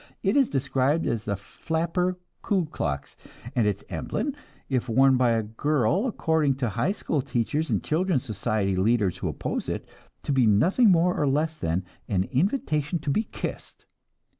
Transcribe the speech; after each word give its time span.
It 0.23 0.35
is 0.35 0.49
described 0.49 1.05
as 1.05 1.25
the 1.25 1.35
'flapper 1.35 2.17
Ku 2.41 2.65
Klux,' 2.65 3.15
and 3.55 3.67
its 3.67 3.83
emblem, 3.87 4.33
if 4.67 4.89
worn 4.89 5.15
by 5.15 5.29
a 5.29 5.43
girl, 5.43 6.07
according 6.07 6.55
to 6.55 6.69
high 6.69 6.91
school 6.91 7.21
teachers 7.21 7.69
and 7.69 7.83
children's 7.83 8.23
society 8.23 8.75
leaders 8.75 9.17
who 9.17 9.27
oppose 9.27 9.69
it, 9.69 9.87
to 10.23 10.31
be 10.31 10.47
nothing 10.47 10.89
more 10.89 11.13
nor 11.17 11.27
less 11.27 11.55
than 11.55 11.85
an 12.07 12.23
invitation 12.31 12.97
to 12.97 13.11
be 13.11 13.25
kissed. 13.25 13.85